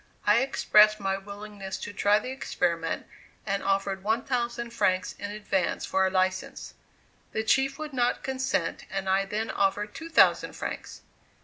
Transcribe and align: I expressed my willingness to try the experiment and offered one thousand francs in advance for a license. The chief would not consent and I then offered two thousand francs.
I 0.25 0.39
expressed 0.39 0.99
my 0.99 1.15
willingness 1.19 1.77
to 1.77 1.93
try 1.93 2.17
the 2.17 2.31
experiment 2.31 3.05
and 3.45 3.61
offered 3.61 4.01
one 4.03 4.23
thousand 4.23 4.71
francs 4.71 5.13
in 5.19 5.29
advance 5.29 5.85
for 5.85 6.07
a 6.07 6.09
license. 6.09 6.73
The 7.33 7.43
chief 7.43 7.77
would 7.77 7.93
not 7.93 8.23
consent 8.23 8.85
and 8.89 9.07
I 9.07 9.25
then 9.25 9.51
offered 9.51 9.93
two 9.93 10.09
thousand 10.09 10.53
francs. 10.53 11.01